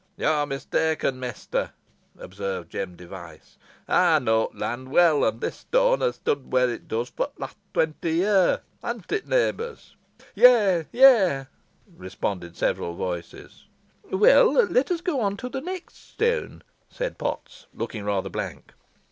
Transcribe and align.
"Yo 0.17 0.25
are 0.27 0.47
mistaen, 0.47 1.13
mester," 1.19 1.73
observed 2.17 2.71
Jem 2.71 2.95
Device; 2.95 3.59
"ey 3.87 4.17
knoa 4.19 4.47
th' 4.49 4.55
lond 4.55 4.89
weel, 4.89 5.23
an 5.23 5.41
this 5.41 5.57
stoan 5.57 6.01
has 6.01 6.15
stood 6.15 6.51
where 6.51 6.67
it 6.71 6.87
does 6.87 7.09
fo' 7.09 7.25
t' 7.27 7.31
last 7.37 7.55
twenty 7.71 8.13
year. 8.13 8.61
Ha'n't 8.83 9.11
it, 9.11 9.27
neeburs?" 9.27 9.93
"Yeigh 10.35 10.87
yeigh," 10.91 11.45
responded 11.95 12.57
several 12.57 12.95
voices. 12.95 13.65
"Well, 14.11 14.51
let 14.53 14.89
us 14.89 15.01
go 15.01 15.21
on 15.21 15.37
to 15.37 15.49
the 15.49 15.61
next 15.61 16.13
stone," 16.13 16.63
said 16.89 17.19
Potts, 17.19 17.67
looking 17.71 18.03
rather 18.03 18.29
blank. 18.31 18.73